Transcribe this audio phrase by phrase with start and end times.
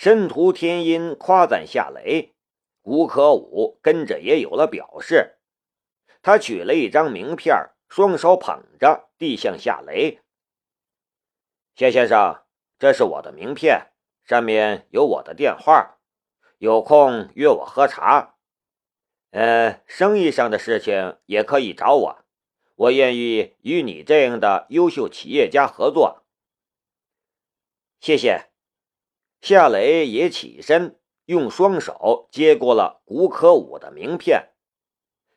[0.00, 2.32] 申屠天音夸赞夏雷，
[2.84, 5.36] 吴可武跟着也有了表示。
[6.22, 10.22] 他取了一张名片，双手捧着，递向夏雷。
[11.74, 12.42] 谢先生，
[12.78, 13.92] 这是我的名片，
[14.24, 15.98] 上面有我的电话，
[16.56, 18.36] 有空约我喝茶。
[19.32, 22.24] 呃，生意上的事情也可以找我，
[22.74, 26.24] 我愿意与你这样的优秀企业家合作。
[28.00, 28.49] 谢谢。
[29.40, 34.50] 夏雷也起身，用双手接过了古可武的名片。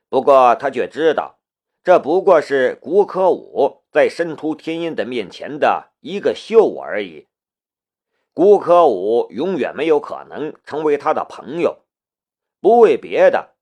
[0.09, 1.40] 不过他却知道，
[1.84, 7.28] 这不过是古可武在申屠天音的面前的一个秀而已。
[8.34, 11.84] 古可武永远没有可能成为他的朋友，
[12.59, 13.56] 不为别的，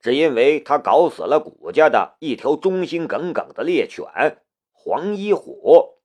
[0.00, 4.06] 只因为他搞死了古家的一条忠心耿耿的猎犬
[4.72, 5.97] 黄一虎。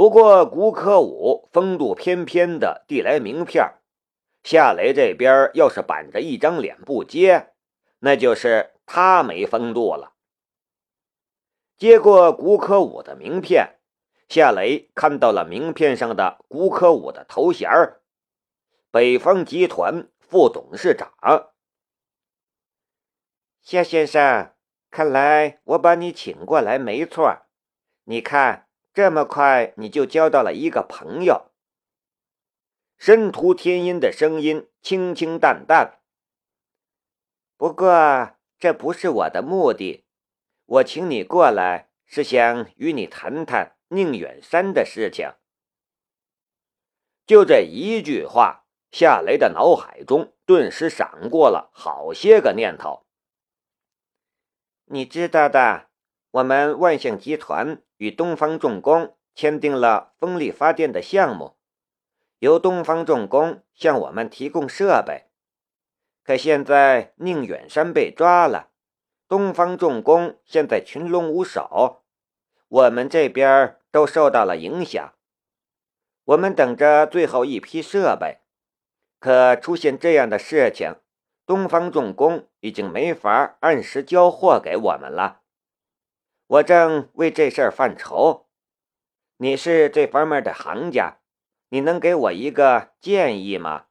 [0.00, 3.74] 不过古可武风度翩翩的递来名片，
[4.42, 7.52] 夏雷这边要是板着一张脸不接。
[7.98, 10.14] 那就是他没风度了。
[11.76, 13.78] 接过古可武的名片，
[14.26, 18.00] 夏雷看到了名片上的古可武的头衔儿——
[18.90, 21.12] 北方集团副董事长。
[23.60, 24.54] 夏先生，
[24.90, 27.42] 看来我把你请过来没错。
[28.04, 28.66] 你看，
[29.00, 31.46] 这么快你就交到了一个朋友。
[32.98, 36.02] 申屠天音的声音清清淡淡。
[37.56, 40.04] 不过这不是我的目的，
[40.66, 45.32] 我请你过来是想与你谈谈宁远山的事情。
[47.24, 53.06] 就这一句话，夏雷的脑海中顿时闪过了好些个念头。
[54.84, 55.88] 你知道的，
[56.32, 61.56] 我们万象集团与东方重工签订了风力发电的项目，
[62.38, 65.24] 由东方重工向我们提供设备。
[66.22, 68.68] 可现在宁远山被抓了，
[69.26, 72.04] 东方重工现在群龙无首，
[72.68, 75.12] 我们这边都受到了影响。
[76.26, 78.38] 我们等着最后一批设备，
[79.18, 80.94] 可出现这样的事情，
[81.44, 85.39] 东方重工已经没法按时交货给我们了。
[86.50, 88.48] 我正为这事儿犯愁，
[89.36, 91.20] 你是这方面的行家，
[91.68, 93.86] 你能给我一个建议吗？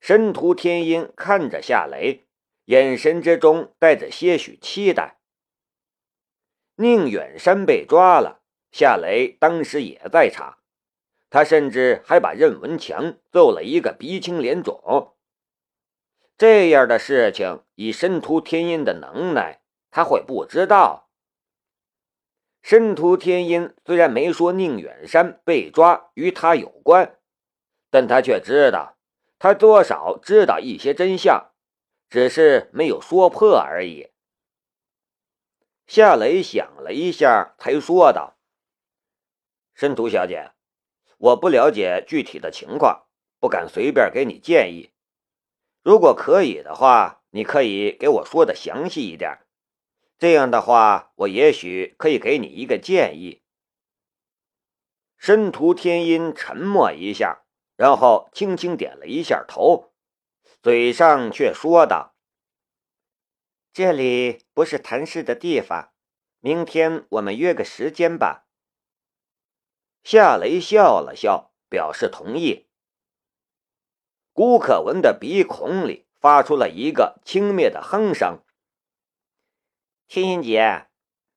[0.00, 2.24] 申屠天音看着夏雷，
[2.64, 5.18] 眼神之中带着些许期待。
[6.76, 8.40] 宁远山被抓了，
[8.72, 10.56] 夏雷当时也在场，
[11.28, 15.14] 他甚至还把任文强揍了一个鼻青脸肿。
[16.38, 19.60] 这样的事情，以申屠天音的能耐，
[19.94, 21.08] 他会不知道？
[22.62, 27.20] 申屠天音虽然没说宁远山被抓与他有关，
[27.90, 28.98] 但他却知道。
[29.38, 31.52] 他多少知道一些真相，
[32.08, 34.10] 只是没有说破而已。
[35.86, 38.36] 夏雷想了一下，才说道
[39.74, 40.50] ：“申屠小姐，
[41.18, 43.06] 我不了解具体的情况，
[43.38, 44.90] 不敢随便给你建议。
[45.84, 49.38] 如果可以的话，你可以给我说的详细一点，
[50.24, 53.42] 这样的话，我也许可以给你一个建议。”
[55.20, 57.42] 申屠天音沉默一下。
[57.76, 59.92] 然后轻轻点了一下头，
[60.62, 62.14] 嘴上却说道
[63.74, 65.92] ：“这里不是谈事的地方，
[66.40, 68.46] 明天我们约个时间吧。”
[70.04, 72.68] 夏雷笑了笑，表示同意。
[74.32, 78.38] 顾可文的鼻孔里发出了一个轻蔑的哼声
[80.06, 80.86] ：“天音姐，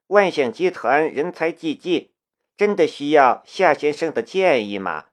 [0.07, 2.13] 万象集团人才济济，
[2.55, 5.07] 真的需要夏先生的建议吗？”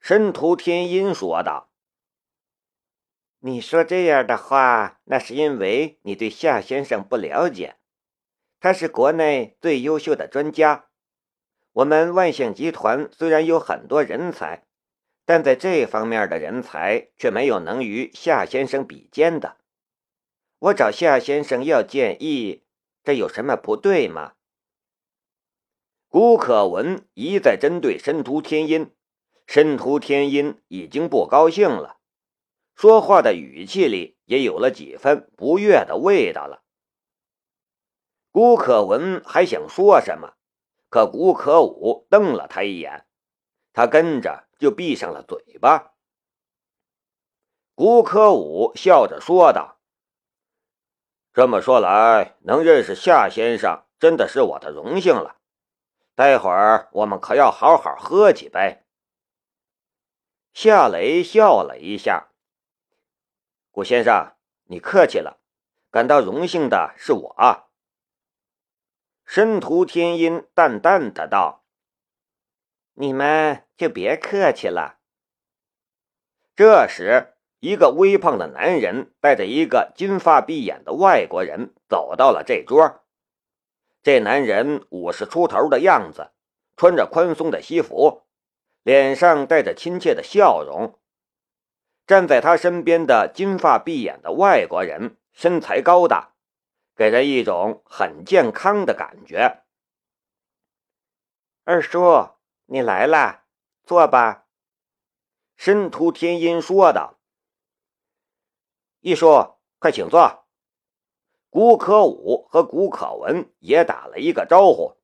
[0.00, 1.70] 申屠天音说道
[3.40, 7.76] ：“你说这样的话，那是因为你对夏先生不了解。
[8.60, 10.86] 他是国内最优秀的专家。
[11.72, 14.64] 我们万象集团虽然有很多人才，
[15.26, 19.58] 但在这方面的人才却没有能与夏先生比肩的。
[20.66, 22.64] 我找夏先生要建议，
[23.04, 24.32] 这有什么不对吗？”
[26.08, 28.92] 古可文一再针对申屠天音。
[29.46, 31.98] 申屠天音已经不高兴了，
[32.74, 36.64] 说话的语气里也有了几分不悦的味道了。
[38.32, 40.34] 古可文还想说什么，
[40.88, 43.06] 可古可武瞪了他一眼，
[43.72, 45.94] 他跟着就闭上了嘴巴。
[47.76, 49.75] 古可武笑着说道
[51.36, 55.36] ：“这么说来，能认识夏先生真的是我的荣幸了。
[56.14, 58.86] 待会儿我们可要好好喝几杯。”
[60.54, 62.28] 夏雷笑了一下
[63.70, 64.32] ：“古先生，
[64.68, 65.38] 你客气了，
[65.90, 67.68] 感到荣幸的是我。”
[69.26, 71.66] 申屠天音淡淡的道
[72.96, 75.00] ：“你们就别客气了。”
[76.56, 77.35] 这时，
[77.66, 83.02] 一个微胖的男人带着一个金发碧眼的外国人走到了这桌。
[84.04, 86.30] 这男人五十出头的样子，
[86.76, 88.22] 穿着宽松的西服，
[88.84, 90.96] 脸上带着亲切的笑容。
[92.06, 96.34] 站在他身边的金发碧眼的外国人身材高大，
[96.94, 99.64] 给人一种很健康的感觉。
[101.64, 102.28] 二叔，
[102.66, 103.42] 你来了，
[103.82, 104.44] 坐吧。
[105.56, 107.15] 申屠天音说道
[109.06, 110.48] ：“一叔，快请坐。”
[111.48, 114.96] 古可武和古可文也打了一个招呼。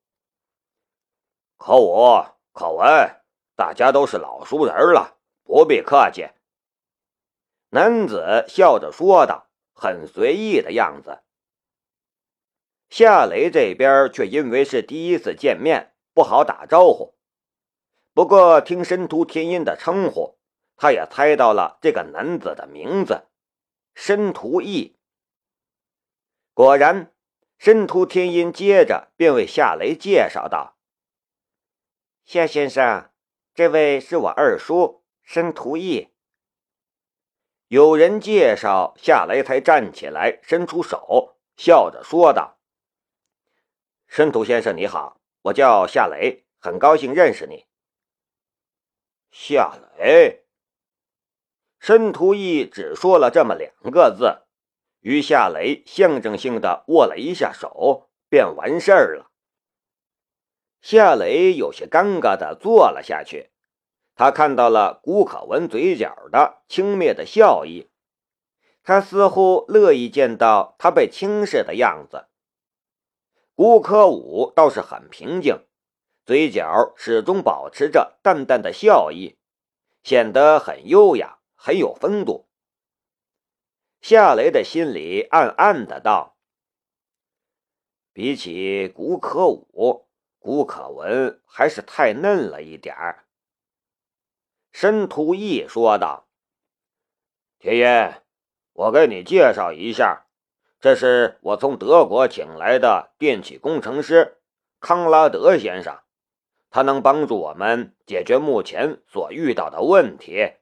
[1.55, 3.21] 可武、可文，
[3.55, 5.15] 大家都是老熟人了，
[5.45, 6.27] 不必客气。”
[7.71, 11.23] 男子笑着说道，很随意的样子。
[12.89, 17.15] 夏雷这边却因为是第一次见面，不好打招呼。
[18.13, 20.37] 不过听申屠天音的称呼。
[20.75, 23.27] 他也猜到了这个男子的名字，
[23.93, 24.97] 申屠义。
[26.53, 27.13] 果然，
[27.57, 30.77] 申屠天音接着便为夏雷介绍道
[32.25, 33.11] ：“夏先生，
[33.53, 36.09] 这位是我二叔申屠义。”
[37.69, 42.59] 有人介绍，夏雷才站起来，伸出手，笑着说道
[44.05, 47.65] ：“申屠先生你好，我叫夏雷，很高兴认识你。”
[49.31, 50.42] 夏雷。
[51.83, 54.43] 申屠义只说了这么两个字，
[55.01, 59.29] 与夏雷象征性的握了一下手，便完事儿了。
[60.79, 63.51] 夏雷有些尴尬的坐了下去，
[64.15, 67.89] 他看到了古可文嘴角的轻蔑的笑意，
[68.81, 72.27] 他似乎乐意见到他被轻视的样子。
[73.55, 75.65] 古可武倒是很平静，
[76.25, 79.35] 嘴角始终保持着淡淡的笑意，
[80.01, 81.39] 显得很优雅。
[81.65, 82.49] 很有风度。
[84.01, 86.35] 夏雷的心里暗暗的道
[88.11, 90.05] ：“比起古可武，
[90.39, 93.27] 古可文还是太嫩了一点儿。”
[94.73, 96.27] 申屠义说道
[97.59, 98.21] ：“铁爷，
[98.73, 100.25] 我给你介绍一下，
[100.81, 104.41] 这是我从德国请来的电气工程师
[104.81, 106.01] 康拉德先生，
[106.69, 110.55] 他能帮助我们解决目前所遇到的问题。”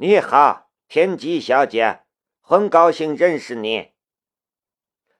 [0.00, 2.04] 你好，田吉小姐，
[2.40, 3.94] 很高兴认识你。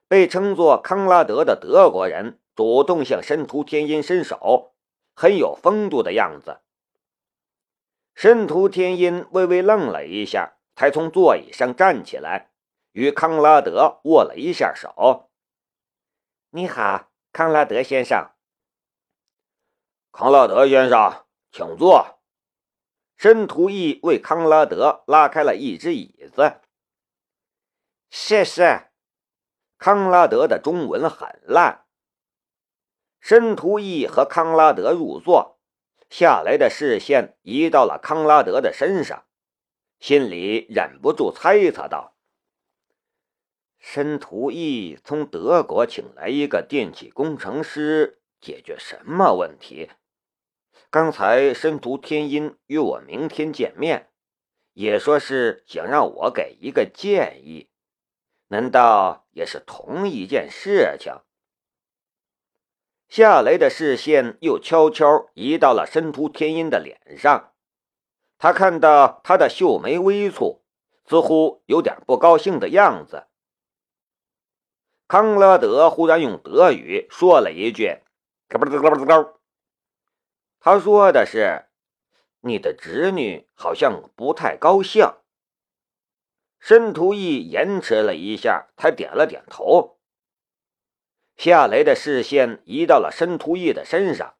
[0.07, 4.73] 被称作康拉德的德国人主动向申屠天音伸手，
[5.13, 6.61] 很有风度的样子。
[8.15, 12.51] 申屠天音微微愣了一下，才从座椅上站起来，
[12.93, 15.29] 与康拉德握了一下手。
[16.51, 18.31] 你好，康拉德先生。
[20.13, 22.18] 康拉德先生，请坐。
[23.19, 26.61] 申屠义为康拉德拉开了一只椅子。
[28.09, 28.91] 谢谢。
[29.77, 31.83] 康拉德的中文很烂。
[33.19, 35.59] 申屠义和康拉德入座，
[36.09, 39.25] 下来的视线移到了康拉德的身上，
[39.99, 42.15] 心里忍不住猜测道
[43.77, 49.89] ：“申屠义从德国请来一个电气工程师，解决什么问题？”
[50.91, 54.09] 刚才申屠天音约我明天见面，
[54.73, 57.69] 也说是想让我给一个建议，
[58.47, 61.21] 难道也是同一件事情？
[63.07, 67.53] 夏雷的视线又悄悄移到了申屠天音的脸上，
[68.39, 70.61] 他看到他的秀眉微蹙，
[71.05, 73.27] 似乎有点不高兴的样子。
[75.07, 77.99] 康拉德忽然用德语说了一句
[78.49, 79.33] ：“咯嘣咯嘣咯嘣。”
[80.59, 81.65] 他说的是
[82.41, 85.13] ：“你的侄女好像不太高兴。”
[86.59, 89.97] 申屠义延迟了一下，才点了点头。
[91.37, 94.35] 夏雷的视线移到了申屠义的身上，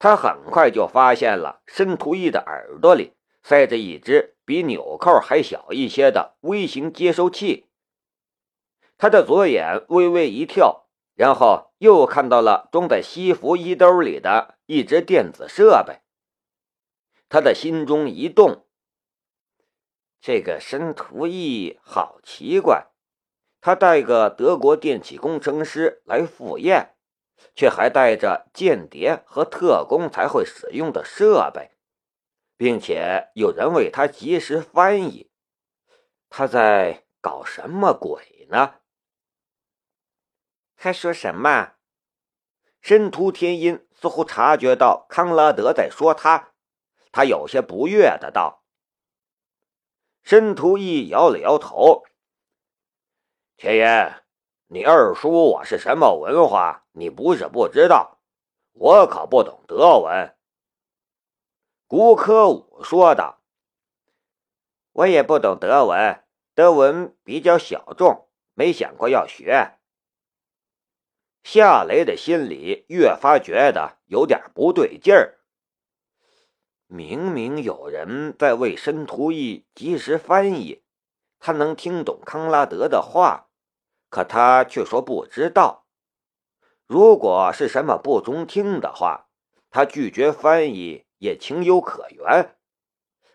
[0.00, 3.12] 他很快就发现了申屠义的耳朵里
[3.44, 7.68] 塞着一只比纽扣还小一些的微型接收器。
[8.98, 10.83] 他的左眼微微一跳，
[11.14, 14.54] 然后又看到了装在西服衣兜里的。
[14.66, 16.00] 一只电子设备，
[17.28, 18.66] 他的心中一动。
[20.22, 22.86] 这个申屠义好奇怪，
[23.60, 26.96] 他带个德国电气工程师来赴宴，
[27.54, 31.72] 却还带着间谍和特工才会使用的设备，
[32.56, 35.30] 并且有人为他及时翻译，
[36.30, 38.76] 他在搞什么鬼呢？
[40.84, 41.76] 他说什么？
[42.82, 46.52] 申屠天音似乎察觉到康拉德在说他，
[47.10, 48.62] 他有些不悦的道。
[50.22, 52.02] 申屠义摇了摇头
[53.56, 54.14] ：“天音，
[54.66, 56.84] 你二叔我是什么文化？
[56.92, 58.20] 你不是不知道，
[58.72, 60.36] 我可不懂德文。”
[61.88, 63.40] 古科武说道
[64.92, 66.22] ：“我也不懂德文，
[66.54, 69.78] 德文比较小众，没想过要学。”
[71.44, 75.38] 夏雷的心里越发觉得有点不对劲儿。
[76.88, 80.82] 明明有人在为申屠义及时翻译，
[81.38, 83.46] 他能听懂康拉德的话，
[84.10, 85.86] 可他却说不知道。
[86.86, 89.28] 如果是什么不中听的话，
[89.70, 91.04] 他拒绝翻译。
[91.18, 92.54] 也情有可原，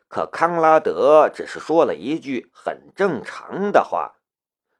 [0.07, 4.17] 可康拉德只是说了一句很正常的话，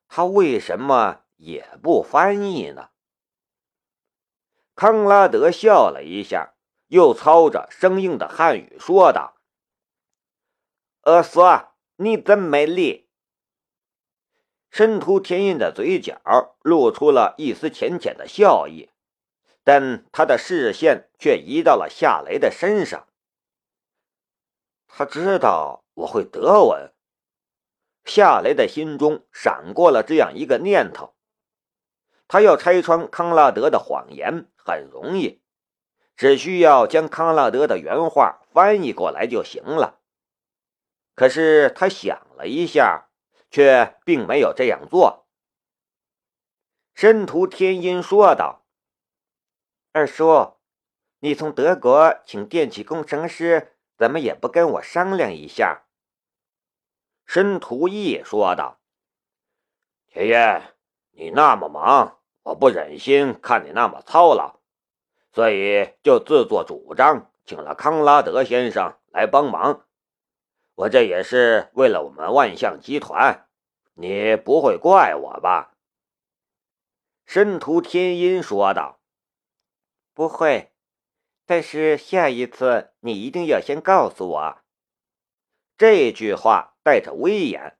[0.08, 2.89] 他为什么也不翻译呢？
[4.80, 6.54] 康拉德笑了一下，
[6.88, 9.36] 又操着生硬的汉语说道
[11.04, 13.10] ：“阿索，你真美丽。”
[14.72, 16.22] 申屠天印的嘴角
[16.62, 18.90] 露出了一丝浅浅的笑意。
[19.66, 23.06] 但他的视线却移到了夏雷的身上。
[24.88, 26.94] 他知道我会德文，
[28.06, 31.16] 夏雷的心中闪过了这样一个念头：
[32.30, 35.42] 他要拆穿康拉德的谎言很容易，
[36.16, 40.00] 只需要将康拉德的原话翻译过来就行了。
[41.16, 43.10] 可是他想了一下，
[43.50, 45.28] 却并没有这样做。
[46.94, 48.66] 申屠天音说道。
[49.92, 50.58] 二叔，
[51.20, 55.86] 你从德国请电气工程师，怎么也不跟我商量一下？
[57.26, 58.80] 申屠义说道
[60.08, 60.76] ：“铁爷，
[61.12, 64.59] 你那么忙，我不忍心看你那么操劳，
[65.40, 69.86] 所以就自作主张请了康拉德先生来帮忙。
[70.76, 73.48] 我这也是为了我们万象集团，
[73.94, 75.78] 你不会怪我吧？”
[77.26, 79.00] 申屠天音说道。
[80.14, 80.74] 不会，
[81.46, 84.58] 但是下一次你一定要先告诉我。
[85.78, 87.80] 这句话带着威严。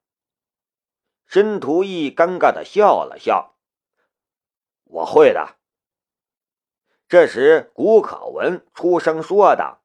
[1.26, 3.58] 申屠义尴尬的笑了笑。
[4.86, 5.59] 我会的。
[7.10, 9.82] 这时，古可文出声说道：“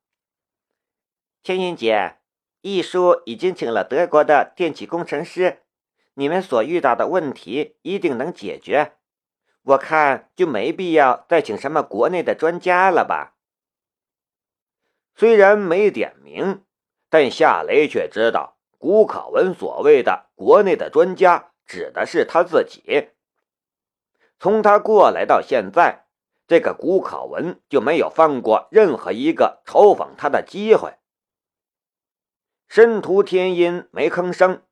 [1.42, 2.18] 青云姐，
[2.60, 5.62] 易叔已经请了德国的电气工程师，
[6.12, 8.92] 你们所遇到的问题一定能解决。”
[9.64, 13.36] 我看就没必要再请什么国内的专家了吧。
[15.14, 16.62] 虽然没点名，
[17.08, 23.08] 但夏雷却知道古可文所谓的国内的专家指的是他自己。
[24.38, 26.03] 从他过来到现在，
[26.46, 30.98] 这个古可文就没有放过任何一个嘲讽他的机会。
[32.68, 34.62] 申屠天音没吭声，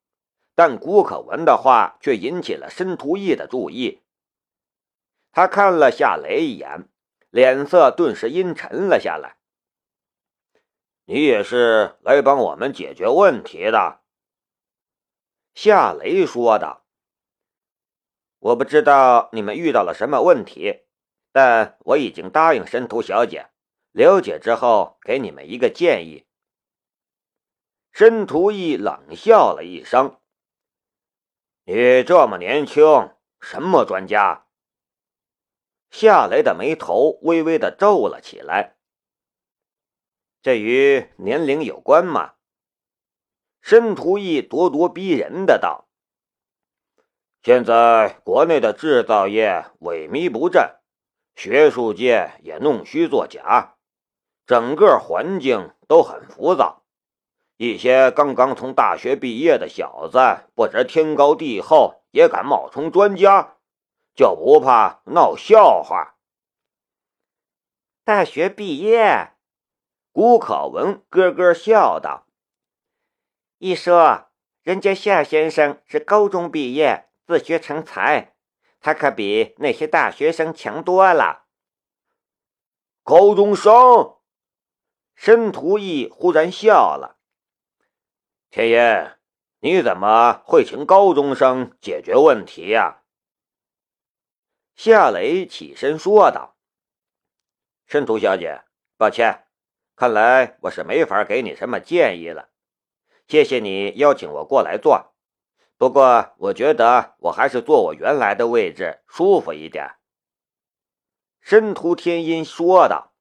[0.55, 4.03] 但古可文的话却引起了申屠义的注意。
[5.31, 6.89] 他看了夏雷一眼，
[7.31, 9.39] 脸色顿时阴沉了下来。
[11.07, 14.01] 你也是来帮我们解决问题的，
[15.55, 16.85] 夏雷说道。
[18.39, 20.83] 我不知道你们遇到了什么问题，
[21.33, 23.49] 但我已经答应申屠小姐，
[23.91, 26.27] 了解之后给你们一个建议。
[27.91, 30.21] 申屠义冷笑了一声
[31.65, 32.85] ：“你这么年轻，
[33.41, 34.47] 什么专家？”
[35.91, 38.77] 夏雷的眉头微微的皱了起来。
[40.41, 42.35] 这与年龄有关吗？
[43.61, 45.89] 申屠义咄咄逼人的道
[47.43, 50.81] ：“现在国内的制造业萎靡不振，
[51.43, 53.75] 学术界也弄虚作假，
[54.47, 56.85] 整个环境都很浮躁。
[57.57, 60.21] 一些刚刚从大学毕业的小子，
[60.55, 63.57] 不知天高地厚，也敢冒充专家。”
[64.15, 66.15] 就不怕闹笑话？
[68.05, 69.33] 大学毕业，
[70.13, 72.29] 古可文咯咯笑道
[73.59, 74.29] ：“一说
[74.63, 78.33] 人家夏先生是高中毕业，自学成才，
[78.83, 81.47] 他可比那些大学生强多了。”
[83.03, 84.19] 高中生，
[85.15, 87.19] 申屠义忽然笑了
[88.51, 89.17] ：“天爷，
[89.61, 93.03] 你怎么会请高中生解决问题呀？”
[94.77, 96.57] 夏雷起身说道
[97.87, 98.63] ：“申屠小姐，
[98.97, 99.47] 抱歉，
[99.95, 102.51] 看来我是没法给你什么建议了。
[103.29, 105.12] 谢谢你邀请我过来坐，
[105.77, 109.97] 不过我觉得我还是坐我原来的位置舒服一点。”
[111.41, 113.15] 申屠天音说道。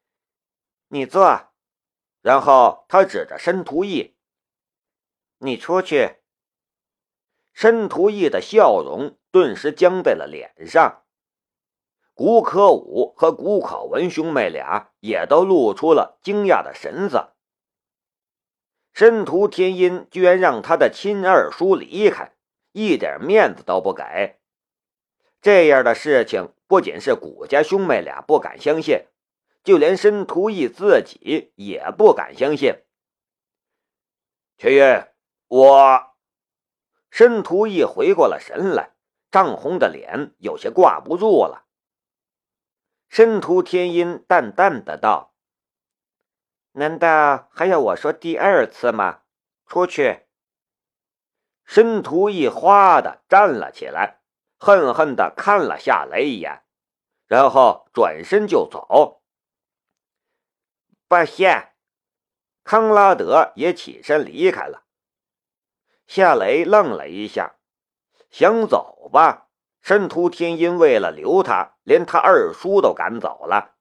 [0.88, 1.52] “你坐。”
[2.22, 4.16] 然后他指着申屠义
[5.38, 6.22] ：“你出去。”
[7.52, 11.02] 申屠义的笑容顿时僵在了脸上。
[12.14, 17.31] 古可武和古考文兄妹俩也都露出了惊讶的神色。
[18.92, 22.32] 申屠天音居然让他的亲二叔离开，
[22.72, 24.38] 一点面子都不给。
[25.40, 29.06] 这样的事情不仅是古家兄妹俩不敢相信，
[29.64, 32.82] 就连申屠义自己也不敢相信。
[34.56, 35.06] 天音，
[35.48, 36.12] 我……
[37.10, 38.92] 申屠义回过了神来，
[39.30, 41.66] 涨红的脸有些挂不住了。
[43.08, 45.31] 申屠天音淡淡的道
[46.72, 49.20] ：“难道还要我说第二次吗？
[49.66, 50.26] 出去。”
[51.64, 54.18] 申屠一哗的站了起来。
[54.64, 56.62] 恨恨的看了夏雷一眼，
[57.26, 59.20] 然后转身就走。
[61.08, 61.74] 抱歉，
[62.62, 64.84] 康拉德也起身离开了。
[66.06, 67.56] 夏雷愣了一下，
[68.30, 69.48] 想走吧？
[69.80, 73.74] 申屠天音为了留他，连他二叔都赶走了，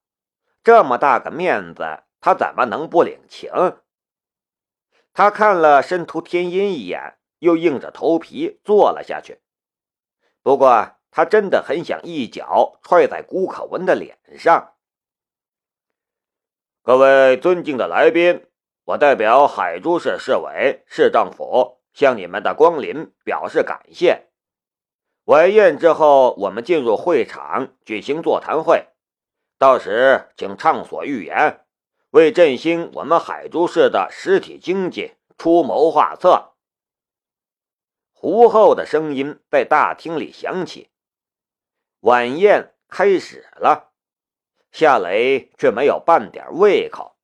[0.64, 3.52] 这么大个面子，他怎么能不领情？
[5.12, 9.42] 他看了申屠天音一眼，又硬着头皮坐了下去。
[10.42, 14.76] 不过，他真的很想一脚踹在顾可文的脸上。
[16.84, 18.48] 各位尊敬的来宾，
[18.86, 24.28] 我代表海珠市市委、市政府向你们的光临表示感谢。
[25.26, 28.88] 晚宴之后，我们进入会场举行座谈会，
[29.58, 31.61] 到时请畅所欲言，
[32.12, 36.54] 为振兴我们海珠市的实体经济出谋划策。
[38.12, 40.90] 胡厚的声音在大厅里响起。
[42.02, 43.94] 晚宴开始了，
[44.72, 47.16] 夏雷却没有半点胃口。